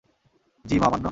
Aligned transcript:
জ্বি, 0.65 0.77
মহামান্য! 0.79 0.99